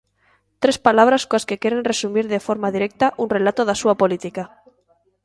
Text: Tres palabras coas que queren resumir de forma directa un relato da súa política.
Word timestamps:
Tres 0.61 0.77
palabras 0.87 1.23
coas 1.29 1.47
que 1.49 1.59
queren 1.61 1.87
resumir 1.91 2.25
de 2.33 2.43
forma 2.47 2.73
directa 2.75 3.13
un 3.23 3.27
relato 3.35 3.61
da 3.65 3.79
súa 3.81 3.95
política. 4.01 4.43